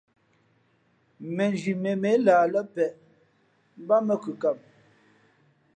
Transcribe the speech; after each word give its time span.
Mēnzhi 1.41 1.75
mēmmᾱ 1.83 2.09
e 2.15 2.23
lah 2.25 2.41
lά 2.53 2.61
peʼ, 2.73 2.91
mbát 3.83 4.01
mᾱ 4.07 4.15
kʉkam. 4.23 4.57